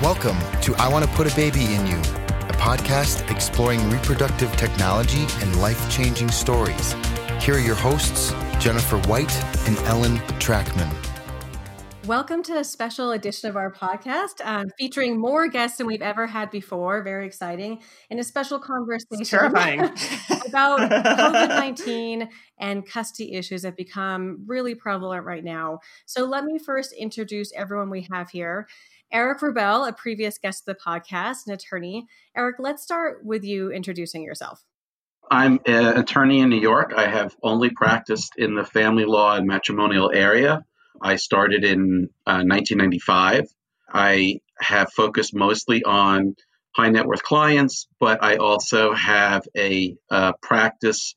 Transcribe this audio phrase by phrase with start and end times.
[0.00, 5.26] Welcome to I Want to Put a Baby in You, a podcast exploring reproductive technology
[5.40, 6.92] and life changing stories.
[7.40, 9.34] Here are your hosts, Jennifer White
[9.66, 10.88] and Ellen Trachman.
[12.06, 16.28] Welcome to a special edition of our podcast um, featuring more guests than we've ever
[16.28, 17.02] had before.
[17.02, 17.82] Very exciting.
[18.08, 19.80] And a special conversation terrifying.
[20.46, 22.28] about COVID 19
[22.58, 25.80] and custody issues that become really prevalent right now.
[26.06, 28.68] So, let me first introduce everyone we have here.
[29.10, 32.06] Eric Wrubel, a previous guest of the podcast, an attorney.
[32.36, 34.64] Eric, let's start with you introducing yourself.
[35.30, 36.92] I'm an attorney in New York.
[36.96, 40.64] I have only practiced in the family law and matrimonial area.
[41.00, 43.44] I started in uh, 1995.
[43.92, 46.34] I have focused mostly on
[46.74, 51.14] high net worth clients, but I also have a uh, practice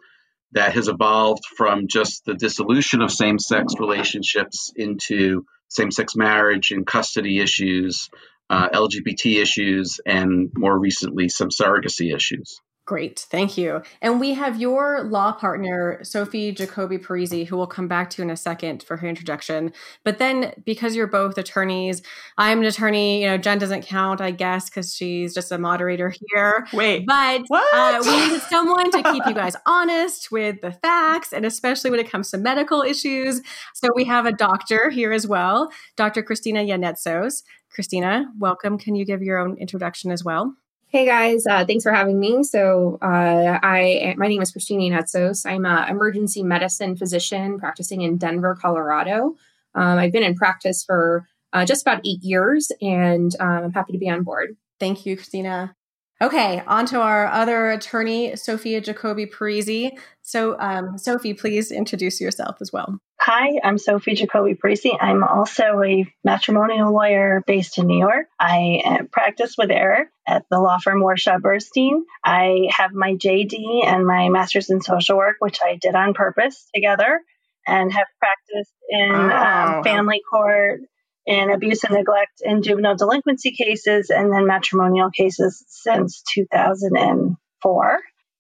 [0.54, 6.72] that has evolved from just the dissolution of same sex relationships into same sex marriage
[6.72, 8.10] and custody issues,
[8.50, 12.60] uh, LGBT issues, and more recently, some surrogacy issues.
[12.92, 13.82] Great, thank you.
[14.02, 18.30] And we have your law partner, Sophie Jacoby Parisi, who we'll come back to in
[18.30, 19.72] a second for her introduction.
[20.04, 22.02] But then, because you're both attorneys,
[22.38, 23.22] I'm an attorney.
[23.22, 26.68] You know, Jen doesn't count, I guess, because she's just a moderator here.
[26.74, 31.46] Wait, but uh, we needed someone to keep you guys honest with the facts, and
[31.46, 33.40] especially when it comes to medical issues.
[33.74, 36.24] So we have a doctor here as well, Dr.
[36.24, 37.44] Christina Yanetsos.
[37.74, 38.78] Christina, welcome.
[38.78, 40.58] Can you give your own introduction as well?
[40.92, 42.44] Hey guys, uh, thanks for having me.
[42.44, 45.50] So, uh, I my name is Christina Yanetsos.
[45.50, 49.38] I'm an emergency medicine physician practicing in Denver, Colorado.
[49.74, 53.94] Um, I've been in practice for uh, just about eight years, and um, I'm happy
[53.94, 54.58] to be on board.
[54.82, 55.78] Thank you, Christina.
[56.22, 59.98] Okay, on to our other attorney, Sophia Jacoby Parisi.
[60.24, 63.00] So, um, Sophie, please introduce yourself as well.
[63.24, 64.98] Hi, I'm Sophie Jacoby Parisi.
[65.00, 68.26] I'm also a matrimonial lawyer based in New York.
[68.40, 72.00] I uh, practice with Eric at the law firm Warshaw Burstein.
[72.26, 76.68] I have my JD and my master's in social work, which I did on purpose
[76.74, 77.22] together,
[77.68, 79.78] and have practiced in oh.
[79.78, 80.80] um, family court,
[81.28, 88.00] in abuse and neglect in juvenile delinquency cases and then matrimonial cases since 2004.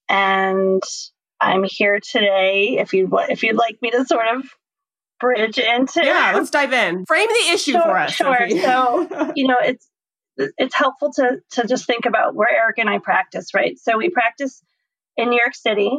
[0.10, 0.82] And
[1.40, 4.44] I'm here today if you if you'd like me to sort of
[5.22, 7.06] bridge into Yeah, let's dive in.
[7.06, 8.12] Frame the issue sure, for us.
[8.12, 8.50] Sure.
[8.50, 9.88] so, you know, it's
[10.38, 13.78] it's helpful to to just think about where Eric and I practice, right?
[13.80, 14.62] So we practice
[15.18, 15.92] in New York City,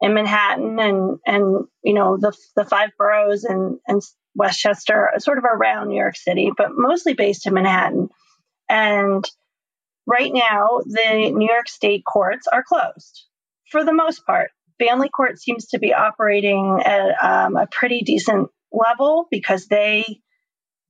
[0.00, 4.02] in Manhattan and and you know the the five boroughs and and
[4.34, 8.08] Westchester, sort of around New York City, but mostly based in Manhattan.
[8.68, 9.24] And
[10.06, 13.24] right now, the New York State courts are closed
[13.70, 14.50] for the most part.
[14.78, 20.20] Family court seems to be operating at um, a pretty decent level because they,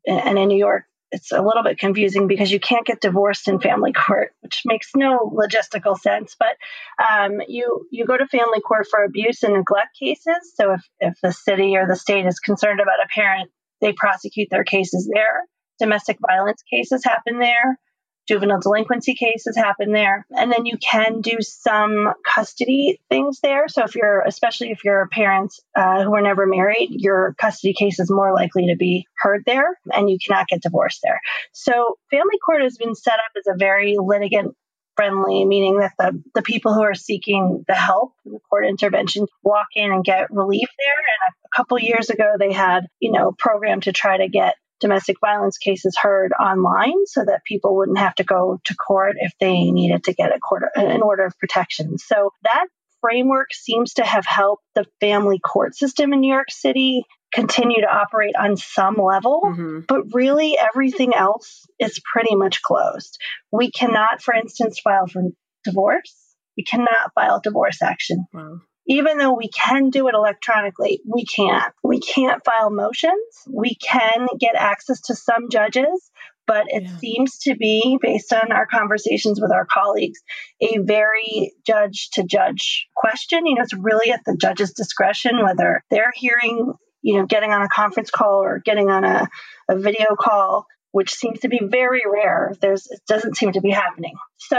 [0.07, 3.59] and in New York, it's a little bit confusing because you can't get divorced in
[3.59, 6.37] family court, which makes no logistical sense.
[6.39, 6.57] But
[7.05, 10.53] um, you you go to family court for abuse and neglect cases.
[10.55, 14.49] So if if the city or the state is concerned about a parent, they prosecute
[14.51, 15.43] their cases there.
[15.81, 17.79] Domestic violence cases happen there
[18.29, 20.27] juvenile delinquency cases happen there.
[20.31, 23.67] And then you can do some custody things there.
[23.69, 27.99] So if you're, especially if you're parents uh, who are never married, your custody case
[27.99, 31.21] is more likely to be heard there and you cannot get divorced there.
[31.53, 34.55] So family court has been set up as a very litigant
[34.97, 39.69] friendly, meaning that the, the people who are seeking the help, the court intervention, walk
[39.75, 40.95] in and get relief there.
[40.95, 44.57] And a, a couple years ago, they had, you know, program to try to get
[44.81, 49.33] domestic violence cases heard online so that people wouldn't have to go to court if
[49.41, 51.99] they needed to get a court an order of protection.
[51.99, 52.67] So that
[53.01, 57.87] framework seems to have helped the family court system in New York City continue to
[57.87, 59.81] operate on some level, mm-hmm.
[59.87, 63.19] but really everything else is pretty much closed.
[63.53, 65.23] We cannot, for instance, file for
[65.65, 66.17] divorce.
[66.57, 68.27] We cannot file divorce action.
[68.33, 71.73] Wow even though we can do it electronically, we can't.
[71.85, 73.23] We can't file motions.
[73.49, 76.11] We can get access to some judges,
[76.45, 76.97] but it yeah.
[76.97, 80.19] seems to be, based on our conversations with our colleagues,
[80.61, 83.47] a very judge to judge question.
[83.47, 87.63] You know, it's really at the judge's discretion whether they're hearing, you know, getting on
[87.63, 89.29] a conference call or getting on a,
[89.69, 92.55] a video call, which seems to be very rare.
[92.61, 94.15] There's, it doesn't seem to be happening.
[94.39, 94.59] So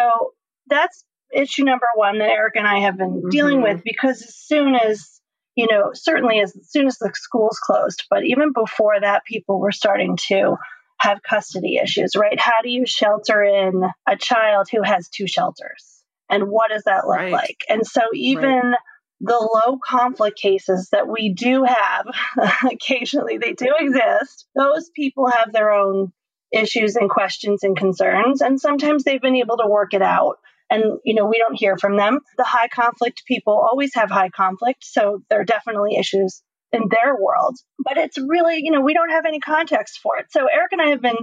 [0.67, 3.29] that's issue number one that Eric and I have been mm-hmm.
[3.29, 5.19] dealing with because as soon as,
[5.55, 9.71] you know, certainly as soon as the schools closed, but even before that, people were
[9.71, 10.57] starting to
[10.99, 12.39] have custody issues, right?
[12.39, 16.03] How do you shelter in a child who has two shelters?
[16.29, 17.31] And what does that look right.
[17.31, 17.57] like?
[17.67, 18.77] And so even right.
[19.19, 22.05] the low conflict cases that we do have,
[22.71, 26.13] occasionally they do exist, those people have their own
[26.51, 28.41] issues and questions and concerns.
[28.41, 30.37] And sometimes they've been able to work it out.
[30.71, 32.21] And, you know, we don't hear from them.
[32.37, 34.83] The high conflict people always have high conflict.
[34.83, 36.41] So there are definitely issues
[36.71, 37.57] in their world.
[37.77, 40.27] But it's really, you know, we don't have any context for it.
[40.31, 41.17] So Eric and I have been,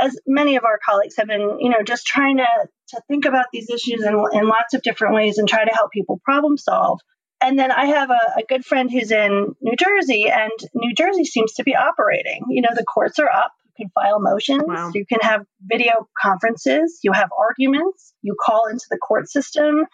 [0.00, 2.48] as many of our colleagues have been, you know, just trying to,
[2.88, 5.92] to think about these issues in, in lots of different ways and try to help
[5.92, 7.00] people problem solve.
[7.40, 11.24] And then I have a, a good friend who's in New Jersey, and New Jersey
[11.24, 12.42] seems to be operating.
[12.48, 14.62] You know, the courts are up can file motions.
[14.66, 14.90] Wow.
[14.94, 17.00] You can have video conferences.
[17.02, 18.14] You have arguments.
[18.22, 19.84] You call into the court system,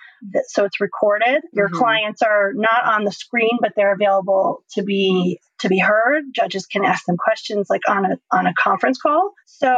[0.49, 1.43] so it's recorded.
[1.53, 1.79] Your mm-hmm.
[1.79, 6.25] clients are not on the screen, but they're available to be to be heard.
[6.35, 9.33] Judges can ask them questions like on a on a conference call.
[9.47, 9.75] So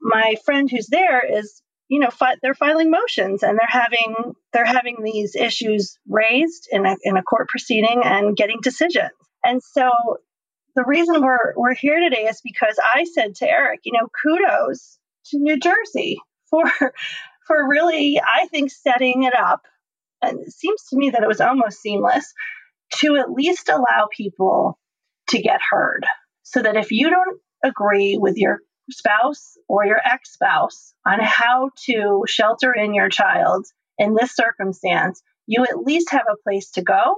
[0.00, 4.64] my friend who's there is you know fi- they're filing motions and they're having they're
[4.64, 9.10] having these issues raised in a, in a court proceeding and getting decisions
[9.44, 9.90] and so
[10.74, 14.98] the reason we're we're here today is because I said to Eric, you know, kudos
[15.26, 16.64] to New Jersey for
[17.46, 19.62] for really, I think, setting it up.
[20.22, 22.32] And it seems to me that it was almost seamless
[23.00, 24.78] to at least allow people
[25.28, 26.06] to get heard.
[26.42, 28.60] So that if you don't agree with your
[28.90, 33.66] spouse or your ex spouse on how to shelter in your child
[33.98, 37.16] in this circumstance, you at least have a place to go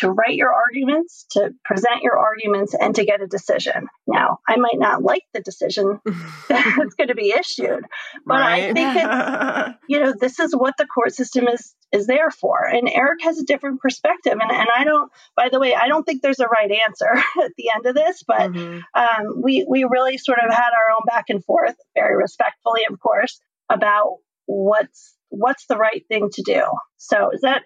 [0.00, 3.86] to write your arguments, to present your arguments, and to get a decision.
[4.06, 6.00] Now, I might not like the decision
[6.48, 7.84] that's going to be issued,
[8.26, 8.70] but right.
[8.70, 12.64] I think that you know this is what the court system is is there for.
[12.64, 15.10] And Eric has a different perspective, and, and I don't.
[15.36, 17.12] By the way, I don't think there's a right answer
[17.44, 18.80] at the end of this, but mm-hmm.
[18.94, 22.98] um, we we really sort of had our own back and forth, very respectfully, of
[23.00, 23.40] course,
[23.70, 26.62] about what's what's the right thing to do.
[26.96, 27.62] So is that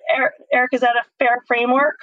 [0.52, 0.70] Eric?
[0.72, 1.96] Is that a fair framework?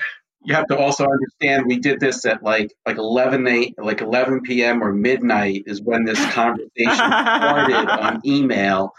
[0.43, 4.41] You have to also understand we did this at like like 11 8, like 11
[4.41, 4.83] p.m.
[4.83, 8.93] or midnight is when this conversation started on email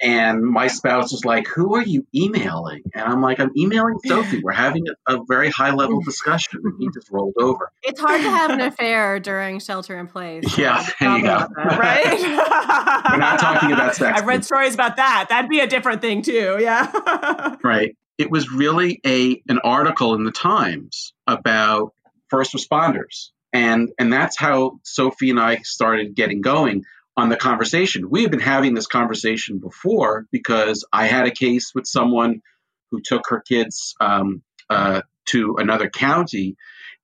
[0.00, 2.82] and my spouse was like, Who are you emailing?
[2.94, 4.40] And I'm like, I'm emailing Sophie.
[4.42, 6.60] We're having a, a very high level discussion.
[6.64, 7.70] And he just rolled over.
[7.82, 10.58] It's hard to have an affair during shelter in place.
[10.58, 11.46] Yeah, there you go.
[11.56, 12.20] right?
[13.10, 14.18] We're not talking about sex.
[14.18, 15.26] I've read stories about that.
[15.30, 16.58] That'd be a different thing, too.
[16.60, 17.56] Yeah.
[17.64, 17.96] right.
[18.18, 21.92] It was really a an article in the Times about
[22.28, 23.30] first responders.
[23.52, 26.84] And and that's how Sophie and I started getting going
[27.16, 28.10] on the conversation.
[28.10, 32.42] We had been having this conversation before because I had a case with someone
[32.90, 36.56] who took her kids um, uh, to another county,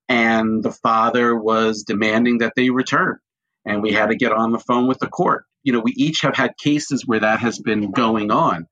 [0.07, 3.17] and the father was demanding that they return.
[3.65, 5.45] And we had to get on the phone with the court.
[5.63, 8.67] You know, we each have had cases where that has been going on.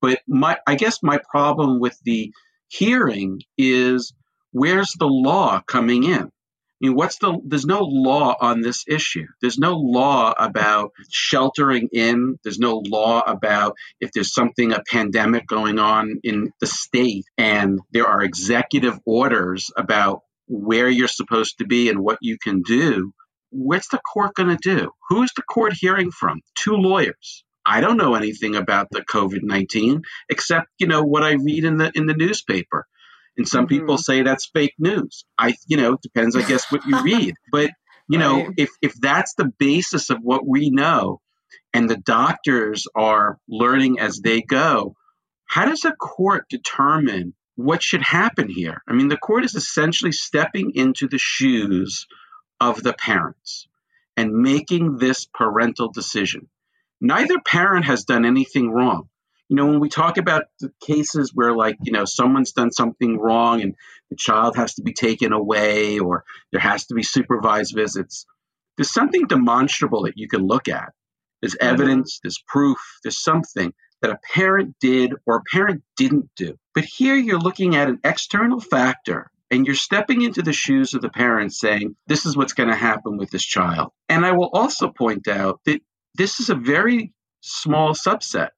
[0.00, 2.32] But my, I guess my problem with the
[2.68, 4.12] hearing is
[4.52, 6.30] where's the law coming in?
[6.76, 9.26] I mean, what's the, there's no law on this issue.
[9.40, 12.38] There's no law about sheltering in.
[12.44, 17.80] There's no law about if there's something, a pandemic going on in the state, and
[17.92, 23.12] there are executive orders about where you're supposed to be and what you can do.
[23.50, 24.90] What's the court going to do?
[25.08, 26.42] Who's the court hearing from?
[26.56, 27.44] Two lawyers.
[27.64, 31.78] I don't know anything about the COVID 19 except, you know, what I read in
[31.78, 32.86] the, in the newspaper.
[33.36, 33.80] And some mm-hmm.
[33.80, 35.24] people say that's fake news.
[35.38, 37.34] I, you know, it depends, I guess, what you read.
[37.52, 37.70] But,
[38.08, 38.54] you know, right.
[38.56, 41.20] if, if that's the basis of what we know
[41.74, 44.94] and the doctors are learning as they go,
[45.46, 48.82] how does a court determine what should happen here?
[48.86, 52.06] I mean, the court is essentially stepping into the shoes
[52.60, 53.66] of the parents
[54.16, 56.48] and making this parental decision.
[57.00, 59.08] Neither parent has done anything wrong
[59.48, 63.18] you know, when we talk about the cases where, like, you know, someone's done something
[63.18, 63.74] wrong and
[64.10, 68.26] the child has to be taken away or there has to be supervised visits,
[68.76, 70.92] there's something demonstrable that you can look at.
[71.40, 71.74] There's mm-hmm.
[71.74, 73.72] evidence, there's proof, there's something
[74.02, 76.56] that a parent did or a parent didn't do.
[76.74, 81.02] But here you're looking at an external factor and you're stepping into the shoes of
[81.02, 83.92] the parents saying, this is what's going to happen with this child.
[84.08, 85.80] And I will also point out that
[86.14, 88.50] this is a very small subset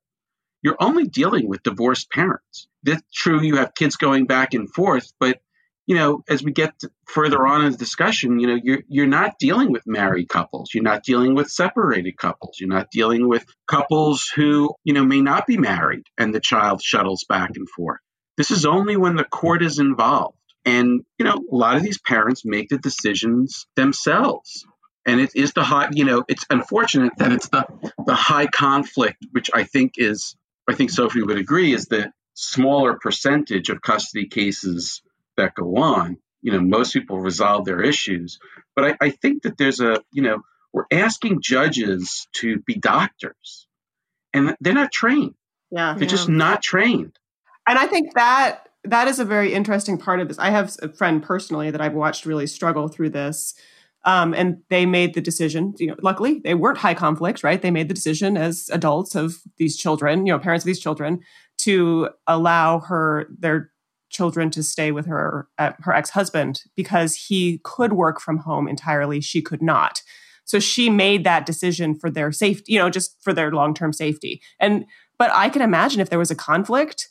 [0.63, 2.69] you're only dealing with divorced parents.
[2.85, 5.41] It's true you have kids going back and forth, but
[5.87, 6.75] you know, as we get
[7.07, 10.71] further on in the discussion, you know, you're you're not dealing with married couples.
[10.75, 12.59] You're not dealing with separated couples.
[12.61, 16.83] You're not dealing with couples who, you know, may not be married and the child
[16.83, 18.01] shuttles back and forth.
[18.37, 20.37] This is only when the court is involved.
[20.67, 24.67] And, you know, a lot of these parents make the decisions themselves
[25.07, 27.65] and it is the high you know it's unfortunate that it's the
[28.05, 30.37] the high conflict which i think is
[30.69, 35.03] I think Sophie would agree, is the smaller percentage of custody cases
[35.37, 36.19] that go on.
[36.43, 38.39] You know, most people resolve their issues.
[38.77, 43.67] But I, I think that there's a, you know, we're asking judges to be doctors,
[44.33, 45.35] and they're not trained.
[45.71, 45.95] Yeah.
[45.95, 47.19] They're just not trained.
[47.67, 50.39] And I think that that is a very interesting part of this.
[50.39, 53.55] I have a friend personally that I've watched really struggle through this.
[54.05, 57.61] Um, and they made the decision, you know, luckily they weren't high conflict, right?
[57.61, 61.21] They made the decision as adults of these children, you know, parents of these children
[61.59, 63.71] to allow her, their
[64.09, 69.21] children to stay with her, uh, her ex-husband because he could work from home entirely.
[69.21, 70.01] She could not.
[70.45, 74.41] So she made that decision for their safety, you know, just for their long-term safety.
[74.59, 74.87] And,
[75.19, 77.09] but I can imagine if there was a conflict,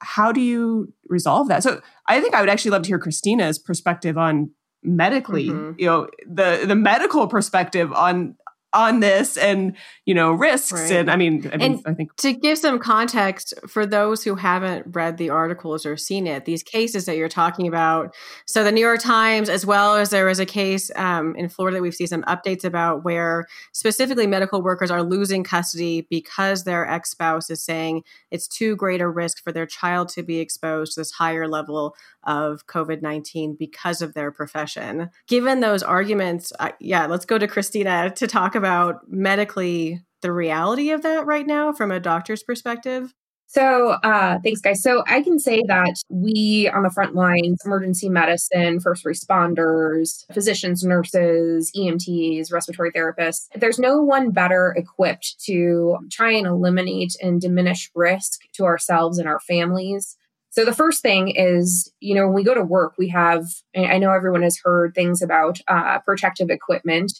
[0.00, 1.62] how do you resolve that?
[1.62, 4.50] So I think I would actually love to hear Christina's perspective on
[4.82, 5.78] medically, mm-hmm.
[5.78, 8.36] you know, the the medical perspective on
[8.74, 9.76] on this and
[10.06, 10.92] you know risks right.
[10.92, 14.34] and i mean, I, mean and I think to give some context for those who
[14.34, 18.14] haven't read the articles or seen it these cases that you're talking about
[18.46, 21.76] so the new york times as well as there was a case um, in florida
[21.76, 26.88] that we've seen some updates about where specifically medical workers are losing custody because their
[26.88, 31.00] ex-spouse is saying it's too great a risk for their child to be exposed to
[31.00, 35.10] this higher level of COVID 19 because of their profession.
[35.26, 38.61] Given those arguments, uh, yeah, let's go to Christina to talk about
[39.08, 43.12] medically the reality of that right now from a doctor's perspective.
[43.48, 44.82] So, uh, thanks, guys.
[44.82, 50.82] So, I can say that we on the front lines, emergency medicine, first responders, physicians,
[50.82, 57.90] nurses, EMTs, respiratory therapists, there's no one better equipped to try and eliminate and diminish
[57.94, 60.16] risk to ourselves and our families
[60.52, 63.96] so the first thing is, you know, when we go to work, we have, I
[63.96, 67.10] know everyone has heard things about uh, protective equipment,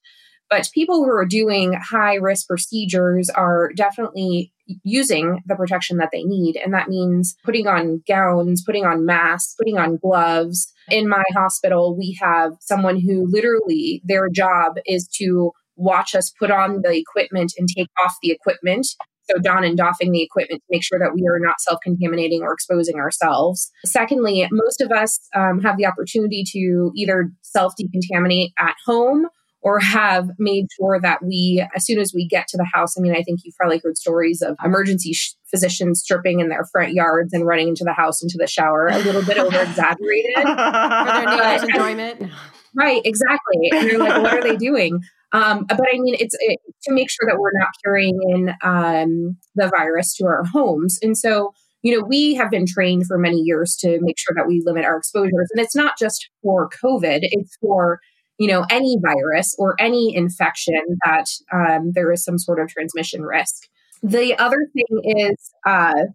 [0.52, 4.52] but people who are doing high risk procedures are definitely
[4.84, 6.56] using the protection that they need.
[6.62, 10.70] And that means putting on gowns, putting on masks, putting on gloves.
[10.90, 16.50] In my hospital, we have someone who literally their job is to watch us put
[16.50, 18.88] on the equipment and take off the equipment
[19.30, 22.42] so, don and doffing the equipment to make sure that we are not self contaminating
[22.42, 23.70] or exposing ourselves.
[23.86, 29.26] Secondly, most of us um, have the opportunity to either self decontaminate at home
[29.62, 33.00] or have made sure that we, as soon as we get to the house, I
[33.00, 36.92] mean, I think you've probably heard stories of emergency sh- physicians stripping in their front
[36.94, 40.34] yards and running into the house into the shower, a little bit over exaggerated.
[40.36, 42.32] For their enjoyment.
[42.74, 43.70] Right, exactly.
[43.72, 45.00] And you're like, what are they doing?
[45.32, 49.36] Um, but I mean, it's it, to make sure that we're not carrying in um,
[49.54, 50.98] the virus to our homes.
[51.02, 54.46] And so, you know, we have been trained for many years to make sure that
[54.46, 55.48] we limit our exposures.
[55.52, 58.00] And it's not just for COVID, it's for,
[58.42, 63.22] you know, any virus or any infection that um, there is some sort of transmission
[63.22, 63.68] risk.
[64.02, 66.06] The other thing is, uh,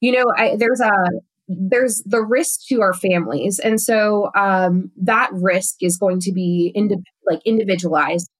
[0.00, 0.92] you know, I, there's a
[1.48, 6.72] there's the risk to our families and so um, that risk is going to be
[6.74, 8.30] indi- like individualized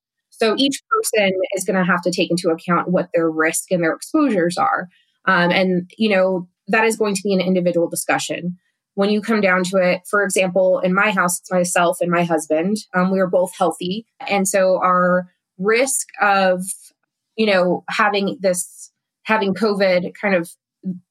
[0.43, 3.83] so each person is going to have to take into account what their risk and
[3.83, 4.89] their exposures are.
[5.27, 8.57] Um, and, you know, that is going to be an individual discussion.
[8.95, 12.25] When you come down to it, for example, in my house, it's myself and my
[12.25, 12.77] husband.
[12.95, 14.07] Um, we are both healthy.
[14.29, 16.63] And so our risk of,
[17.37, 18.93] you know, having this,
[19.25, 20.51] having COVID kind of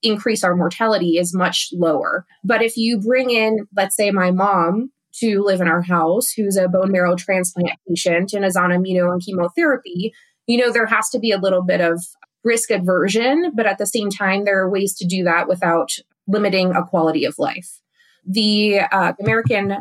[0.01, 2.25] increase our mortality is much lower.
[2.43, 6.57] But if you bring in, let's say, my mom, to live in our house who's
[6.57, 10.13] a bone marrow transplant patient and is on immuno and chemotherapy,
[10.47, 11.99] you know, there has to be a little bit of
[12.43, 15.91] risk aversion, but at the same time, there are ways to do that without
[16.27, 17.81] limiting a quality of life.
[18.25, 19.77] The uh, American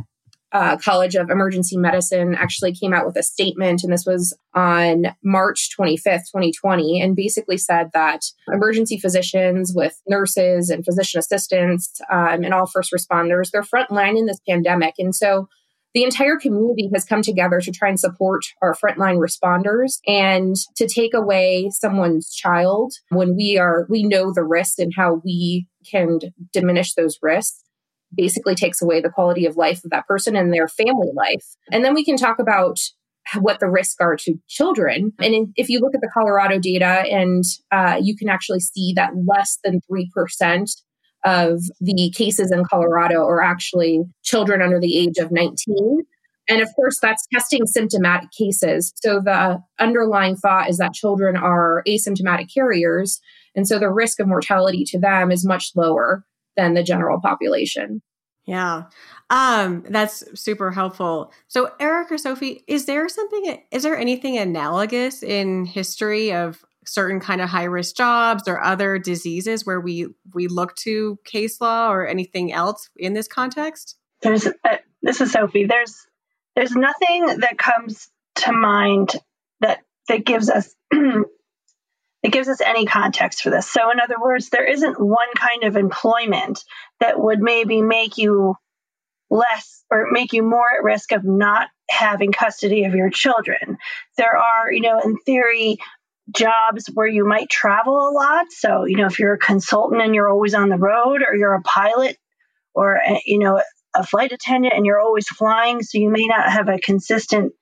[0.52, 5.14] uh, College of Emergency Medicine actually came out with a statement, and this was on
[5.23, 12.42] March 25th, 2020, and basically said that emergency physicians with nurses and physician assistants um,
[12.42, 14.94] and all first responders, they're frontline in this pandemic.
[14.99, 15.49] And so
[15.94, 20.87] the entire community has come together to try and support our frontline responders and to
[20.87, 26.18] take away someone's child when we are we know the risks and how we can
[26.52, 27.62] diminish those risks
[28.14, 31.44] basically takes away the quality of life of that person and their family life.
[31.70, 32.78] And then we can talk about
[33.38, 35.12] what the risks are to children.
[35.20, 39.12] And if you look at the Colorado data, and uh, you can actually see that
[39.26, 40.70] less than 3%
[41.25, 46.03] of the cases in Colorado are actually children under the age of 19.
[46.49, 48.93] And of course, that's testing symptomatic cases.
[48.97, 53.21] So the underlying thought is that children are asymptomatic carriers.
[53.55, 56.25] And so the risk of mortality to them is much lower
[56.57, 58.03] than the general population.
[58.47, 58.85] Yeah.
[59.29, 61.33] Um, that's super helpful.
[61.47, 67.20] So Eric or Sophie, is there something is there anything analogous in history of certain
[67.20, 71.92] kind of high risk jobs or other diseases where we we look to case law
[71.92, 73.96] or anything else in this context?
[74.22, 74.52] There's uh,
[75.02, 75.66] this is Sophie.
[75.66, 76.06] There's
[76.56, 79.12] there's nothing that comes to mind
[79.60, 80.75] that that gives us
[82.22, 83.70] it gives us any context for this.
[83.70, 86.64] So, in other words, there isn't one kind of employment
[87.00, 88.56] that would maybe make you
[89.30, 93.78] less or make you more at risk of not having custody of your children.
[94.16, 95.78] There are, you know, in theory,
[96.35, 98.47] jobs where you might travel a lot.
[98.50, 101.55] So, you know, if you're a consultant and you're always on the road, or you're
[101.55, 102.17] a pilot,
[102.75, 103.61] or, eh, you know,
[103.95, 107.53] a flight attendant and you're always flying, so you may not have a consistent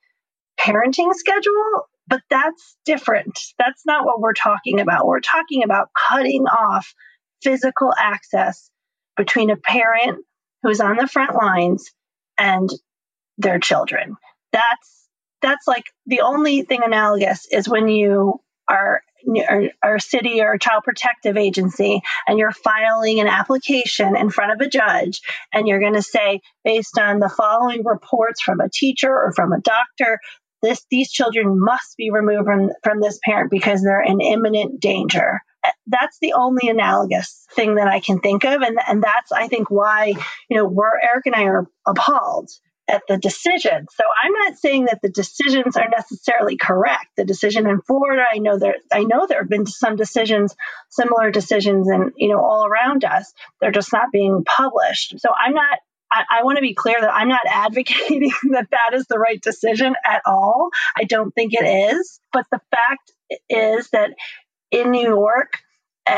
[0.59, 3.39] parenting schedule but that's different.
[3.59, 5.05] That's not what we're talking about.
[5.05, 6.93] We're talking about cutting off
[7.43, 8.69] physical access
[9.15, 10.25] between a parent
[10.63, 11.91] who's on the front lines
[12.37, 12.69] and
[13.37, 14.17] their children.
[14.51, 15.07] That's
[15.41, 19.01] that's like the only thing analogous is when you are
[19.49, 24.65] or, a city or child protective agency and you're filing an application in front of
[24.65, 25.21] a judge
[25.51, 29.51] and you're going to say based on the following reports from a teacher or from
[29.51, 30.19] a doctor
[30.61, 35.41] this these children must be removed from, from this parent because they're in imminent danger.
[35.65, 39.47] Uh, that's the only analogous thing that i can think of and, and that's i
[39.49, 40.13] think why
[40.49, 42.49] you know we're eric and i are appalled
[42.89, 47.67] at the decision so i'm not saying that the decisions are necessarily correct the decision
[47.67, 50.55] in florida i know there i know there have been some decisions
[50.89, 55.53] similar decisions and you know all around us they're just not being published so i'm
[55.53, 55.79] not
[56.11, 59.93] I, want to be clear that I'm not advocating that that is the right decision
[60.03, 60.69] at all.
[60.97, 62.19] I don't think it is.
[62.33, 63.11] But the fact
[63.47, 64.15] is that
[64.71, 65.59] in New York,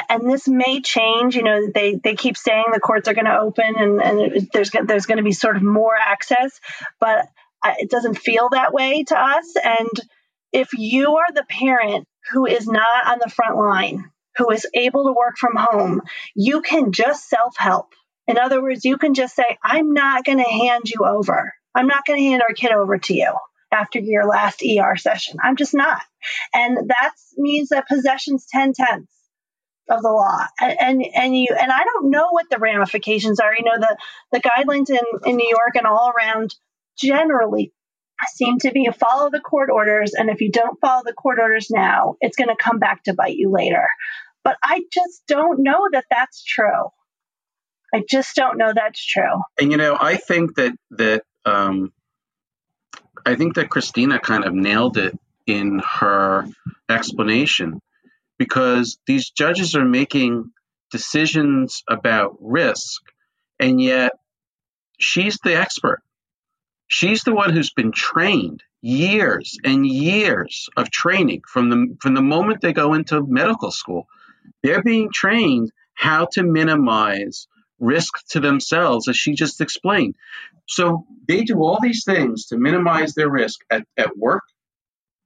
[0.10, 1.36] and this may change.
[1.36, 4.72] You know, they they keep saying the courts are going to open and, and there's
[4.86, 6.60] there's going to be sort of more access,
[7.00, 7.28] but
[7.80, 9.56] it doesn't feel that way to us.
[9.64, 9.90] And
[10.52, 15.06] if you are the parent who is not on the front line, who is able
[15.06, 16.02] to work from home,
[16.36, 17.94] you can just self help.
[18.28, 21.54] In other words, you can just say, I'm not going to hand you over.
[21.76, 23.34] I'm not going to hand our kid over to you
[23.72, 25.38] after your last ER session.
[25.42, 26.02] I'm just not.
[26.54, 29.12] And that means that possession's 10 tenths
[29.90, 30.46] of the law.
[30.60, 33.54] And, and, you, and I don't know what the ramifications are.
[33.58, 33.98] You know, the,
[34.32, 36.56] the guidelines in, in New York and all around
[36.98, 37.74] generally
[38.36, 40.14] seem to be follow the court orders.
[40.14, 43.14] And if you don't follow the court orders now, it's going to come back to
[43.14, 43.88] bite you later.
[44.44, 46.90] But I just don't know that that's true.
[47.94, 49.42] I just don't know that's true.
[49.60, 51.92] And you know, I think that that um,
[53.26, 56.48] I think that Christina kind of nailed it in her
[56.90, 57.82] explanation
[58.42, 60.52] because these judges are making
[60.90, 63.00] decisions about risk,
[63.60, 64.14] and yet
[65.00, 66.02] she's the expert.
[66.88, 72.24] She's the one who's been trained years and years of training from the from the
[72.24, 74.08] moment they go into medical school.
[74.64, 80.16] They're being trained how to minimize risk to themselves, as she just explained.
[80.68, 84.46] So they do all these things to minimize their risk at, at work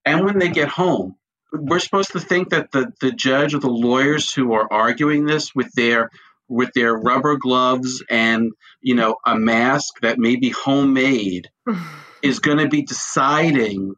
[0.03, 1.15] and when they get home.
[1.59, 5.53] We're supposed to think that the, the judge or the lawyers who are arguing this
[5.53, 6.09] with their
[6.47, 11.49] with their rubber gloves and you know a mask that may be homemade
[12.21, 13.95] is going to be deciding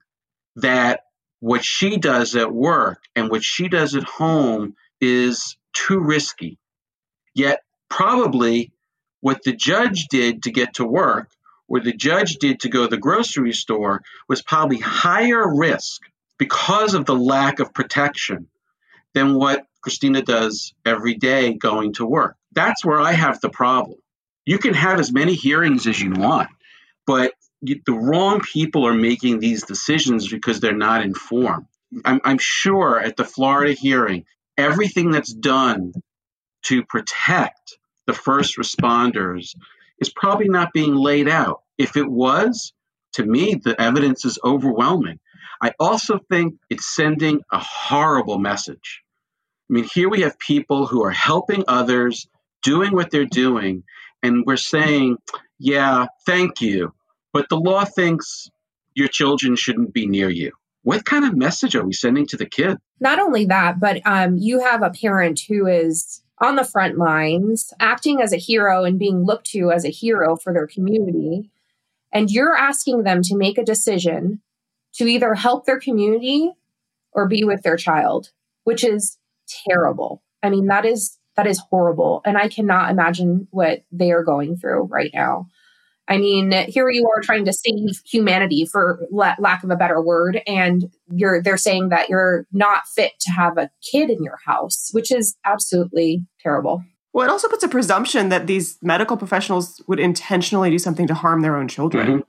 [0.55, 1.01] that
[1.39, 6.57] what she does at work and what she does at home is too risky.
[7.35, 8.71] Yet probably
[9.21, 11.29] what the judge did to get to work
[11.67, 16.01] or the judge did to go to the grocery store was probably higher risk
[16.37, 18.47] because of the lack of protection
[19.13, 22.35] than what Christina does every day going to work.
[22.51, 23.97] That's where I have the problem.
[24.45, 26.49] You can have as many hearings as you want,
[27.05, 31.65] but the wrong people are making these decisions because they're not informed.
[32.05, 34.25] I'm, I'm sure at the Florida hearing,
[34.57, 35.93] everything that's done
[36.63, 39.55] to protect the first responders
[39.99, 41.61] is probably not being laid out.
[41.77, 42.73] If it was,
[43.13, 45.19] to me, the evidence is overwhelming.
[45.61, 49.03] I also think it's sending a horrible message.
[49.69, 52.27] I mean, here we have people who are helping others,
[52.63, 53.83] doing what they're doing,
[54.23, 55.17] and we're saying,
[55.59, 56.93] yeah, thank you.
[57.33, 58.49] But the law thinks
[58.93, 60.53] your children shouldn't be near you.
[60.83, 62.77] What kind of message are we sending to the kid?
[62.99, 67.73] Not only that, but um, you have a parent who is on the front lines,
[67.79, 71.49] acting as a hero and being looked to as a hero for their community.
[72.13, 74.41] And you're asking them to make a decision
[74.97, 76.51] to either help their community
[77.11, 78.31] or be with their child,
[78.63, 79.17] which is
[79.67, 80.23] terrible.
[80.43, 82.21] I mean, that is that is horrible.
[82.25, 85.47] And I cannot imagine what they are going through right now.
[86.07, 90.01] I mean, here you are trying to save humanity, for la- lack of a better
[90.01, 94.39] word, and you're they're saying that you're not fit to have a kid in your
[94.45, 96.83] house, which is absolutely terrible.
[97.13, 101.13] Well, it also puts a presumption that these medical professionals would intentionally do something to
[101.13, 102.21] harm their own children, mm-hmm.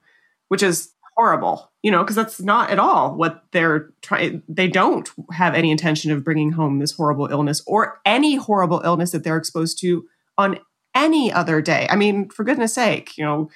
[0.49, 4.41] which is horrible, you know, because that's not at all what they're trying.
[4.49, 9.11] They don't have any intention of bringing home this horrible illness or any horrible illness
[9.11, 10.07] that they're exposed to
[10.39, 10.61] on
[10.95, 11.89] any other day.
[11.91, 13.51] I mean, for goodness sake, you know,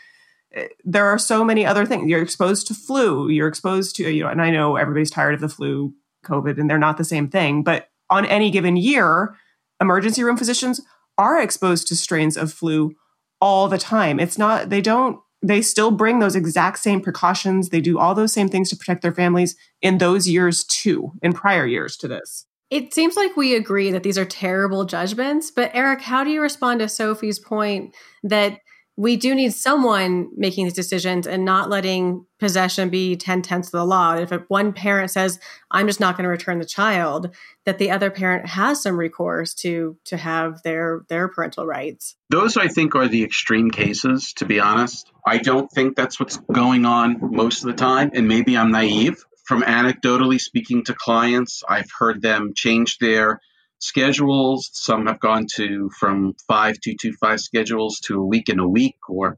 [0.55, 2.11] eh, there are so many other things.
[2.11, 5.41] You're exposed to flu, you're exposed to, you know, and I know everybody's tired of
[5.41, 5.95] the flu,
[6.27, 9.37] COVID, and they're not the same thing, but on any given year,
[9.81, 10.81] emergency room physicians
[11.17, 12.97] are exposed to strains of flu
[13.41, 14.19] all the time.
[14.19, 17.69] It's not, they don't, they still bring those exact same precautions.
[17.69, 21.33] They do all those same things to protect their families in those years too, in
[21.33, 22.47] prior years to this.
[22.71, 26.41] It seems like we agree that these are terrible judgments, but Eric, how do you
[26.41, 28.61] respond to Sophie's point that
[28.97, 33.73] we do need someone making these decisions and not letting possession be 10 tenths of
[33.73, 34.15] the law.
[34.17, 38.11] If one parent says, I'm just not going to return the child, that the other
[38.11, 42.17] parent has some recourse to to have their their parental rights.
[42.29, 45.11] Those I think are the extreme cases, to be honest.
[45.27, 49.25] I don't think that's what's going on most of the time, and maybe I'm naive.
[49.45, 53.41] From anecdotally speaking to clients, I've heard them change their
[53.83, 54.71] schedules.
[54.73, 58.69] Some have gone to from five two two five schedules to a week in a
[58.69, 59.37] week, or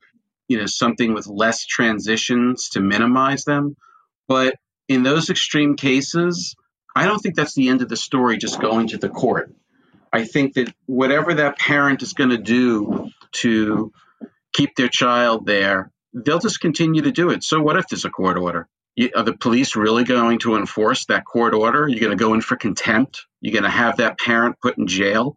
[0.48, 3.76] you know something with less transitions to minimize them.
[4.28, 4.56] But
[4.88, 6.54] in those extreme cases,
[6.94, 8.36] I don't think that's the end of the story.
[8.36, 9.52] Just going to the court.
[10.12, 13.10] I think that whatever that parent is going to do
[13.42, 13.92] to
[14.52, 17.42] keep their child there, they'll just continue to do it.
[17.42, 18.68] So what if there's a court order?
[19.16, 21.88] are the police really going to enforce that court order?
[21.88, 23.26] You're going to go in for contempt.
[23.44, 25.36] You're going to have that parent put in jail.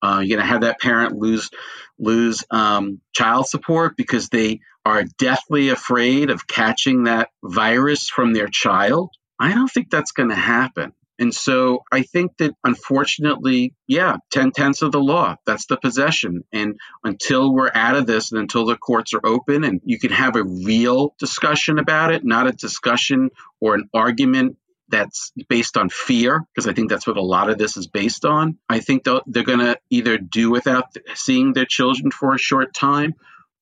[0.00, 1.50] Uh, you're going to have that parent lose
[1.98, 8.46] lose um, child support because they are deathly afraid of catching that virus from their
[8.46, 9.10] child.
[9.40, 10.92] I don't think that's going to happen.
[11.18, 16.44] And so I think that unfortunately, yeah, 10 tenths of the law, that's the possession.
[16.52, 20.10] And until we're out of this and until the courts are open and you can
[20.10, 24.56] have a real discussion about it, not a discussion or an argument
[24.92, 28.24] that's based on fear, because I think that's what a lot of this is based
[28.24, 28.58] on.
[28.68, 33.14] I think they're going to either do without seeing their children for a short time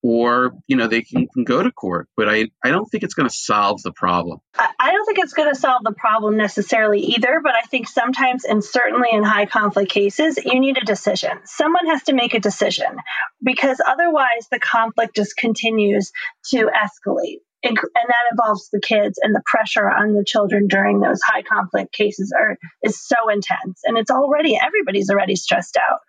[0.03, 2.09] or you know they can, can, go to court.
[2.16, 4.38] But i, I don't think it's going to solve the problem.
[4.59, 8.45] I, don't think it's going to solve the problem necessarily either but i think sometimes
[8.45, 11.31] and certainly in high conflict cases you need a decision.
[11.45, 12.97] Someone has to make a decision
[13.43, 16.12] because otherwise the conflict just continues
[16.51, 21.20] to escalate and, that involves the kids and the pressure on the children during those
[21.23, 23.81] high conflict cases are is so intense.
[23.85, 26.01] And it's already everybody's already stressed out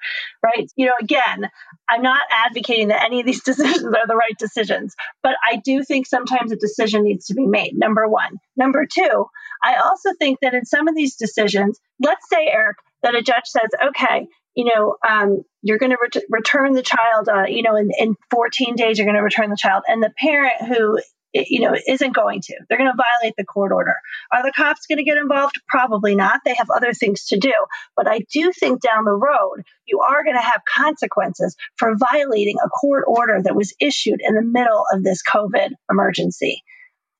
[0.43, 0.71] right?
[0.75, 1.49] You know again
[1.89, 5.83] i'm not advocating that any of these decisions are the right decisions but i do
[5.83, 8.37] think sometimes a decision needs to be made number one.
[8.55, 9.25] Number two
[9.63, 13.45] i also think that in some of these decisions let's say eric that a judge
[13.45, 17.77] says okay you know, um, you're going to ret- return the child, uh, you know,
[17.77, 19.83] in, in 14 days, you're going to return the child.
[19.87, 20.99] And the parent who
[21.33, 22.55] you know, isn't going to.
[22.67, 23.95] They're going to violate the court order.
[24.31, 25.55] Are the cops going to get involved?
[25.67, 26.41] Probably not.
[26.43, 27.53] They have other things to do.
[27.95, 32.57] But I do think down the road, you are going to have consequences for violating
[32.63, 36.63] a court order that was issued in the middle of this COVID emergency.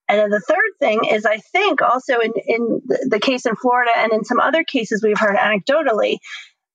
[0.10, 3.91] And then the third thing is, I think also in, in the case in Florida
[3.95, 6.17] and in some other cases we've heard anecdotally,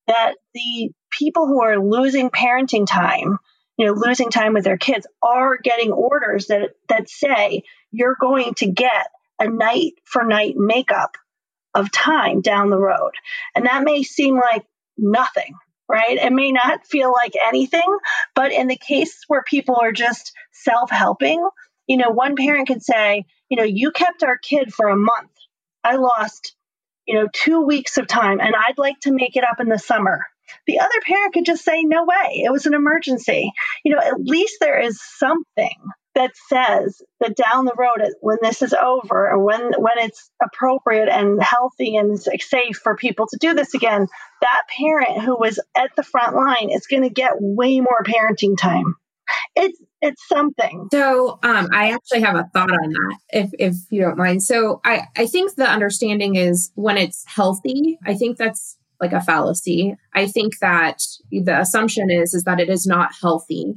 [0.07, 3.38] that the people who are losing parenting time
[3.77, 8.55] you know, losing time with their kids are getting orders that that say you're going
[8.55, 9.09] to get
[9.39, 11.17] a night for night makeup
[11.75, 13.12] of time down the road.
[13.55, 14.65] And that may seem like
[14.97, 15.55] nothing,
[15.89, 16.17] right?
[16.17, 17.99] It may not feel like anything,
[18.35, 21.47] but in the case where people are just self-helping,
[21.87, 25.31] you know, one parent could say, you know, you kept our kid for a month.
[25.85, 26.57] I lost,
[27.07, 29.79] you know, 2 weeks of time and I'd like to make it up in the
[29.79, 30.25] summer
[30.67, 33.53] the other parent could just say, no way, it was an emergency.
[33.85, 35.77] You know, at least there is something
[36.17, 41.11] that says that down the road when this is over or when when it's appropriate
[41.11, 44.07] and healthy and safe for people to do this again
[44.41, 48.57] that parent who was at the front line is going to get way more parenting
[48.57, 48.95] time.
[49.55, 50.89] It's it's something.
[50.93, 54.43] So um, i actually have a thought on that if if you don't mind.
[54.43, 59.21] So i i think the understanding is when it's healthy i think that's like a
[59.21, 59.97] fallacy.
[60.15, 60.99] I think that
[61.31, 63.75] the assumption is is that it is not healthy.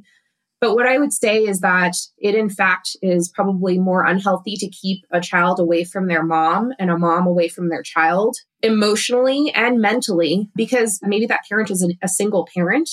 [0.61, 4.69] But what I would say is that it in fact is probably more unhealthy to
[4.69, 9.51] keep a child away from their mom and a mom away from their child emotionally
[9.55, 12.89] and mentally because maybe that parent is a single parent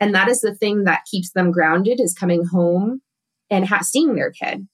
[0.00, 3.02] and that is the thing that keeps them grounded is coming home
[3.50, 4.66] and ha- seeing their kid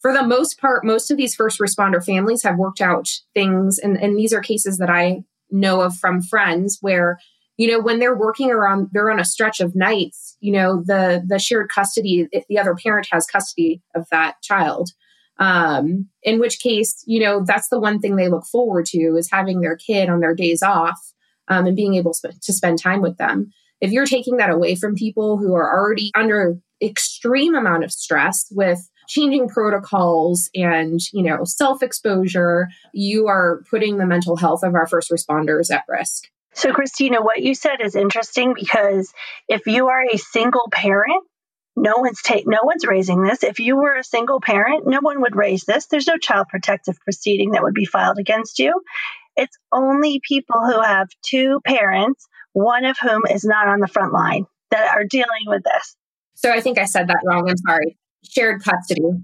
[0.00, 3.96] for the most part, most of these first responder families have worked out things, and,
[3.98, 7.18] and these are cases that I know of from friends where
[7.56, 11.22] you know when they're working around they're on a stretch of nights you know the
[11.26, 14.90] the shared custody if the other parent has custody of that child
[15.38, 19.30] Um, in which case, you know, that's the one thing they look forward to is
[19.30, 21.00] having their kid on their days off
[21.48, 23.50] um, and being able to spend time with them.
[23.80, 28.46] If you're taking that away from people who are already under extreme amount of stress
[28.50, 34.86] with changing protocols and you know self-exposure you are putting the mental health of our
[34.86, 36.28] first responders at risk.
[36.54, 39.12] So christina what you said is interesting because
[39.48, 41.24] if you are a single parent
[41.76, 43.42] no one's take no one's raising this.
[43.42, 45.86] If you were a single parent no one would raise this.
[45.86, 48.80] There's no child protective proceeding that would be filed against you.
[49.36, 54.12] It's only people who have two parents one of whom is not on the front
[54.12, 55.96] line that are dealing with this.
[56.36, 57.50] So i think i said that wrong.
[57.50, 59.22] I'm sorry shared custody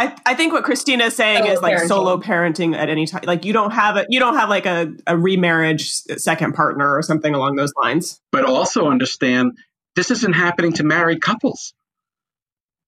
[0.00, 1.88] I, I think what Christina is saying solo is like parenting.
[1.88, 3.22] solo parenting at any time.
[3.26, 7.02] Like you don't have a you don't have like a, a remarriage second partner or
[7.02, 8.18] something along those lines.
[8.32, 9.58] But also understand
[9.96, 11.74] this isn't happening to married couples.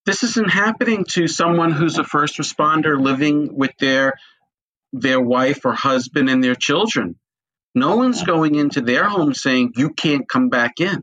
[0.07, 4.15] This isn't happening to someone who's a first responder living with their
[4.93, 7.17] their wife or husband and their children.
[7.75, 11.03] No one's going into their home saying you can't come back in.